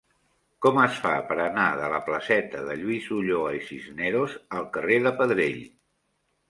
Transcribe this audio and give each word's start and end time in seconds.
Com 0.65 0.79
es 0.83 0.95
fa 1.03 1.11
per 1.31 1.37
anar 1.43 1.65
de 1.81 1.89
la 1.97 2.01
placeta 2.07 2.65
de 2.71 2.79
Lluís 2.81 3.13
Ulloa 3.19 3.55
i 3.59 3.63
Cisneros 3.69 4.43
al 4.61 4.69
carrer 4.79 5.01
de 5.11 5.15
Pedrell? 5.23 5.67